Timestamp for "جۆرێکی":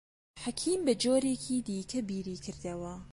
1.03-1.57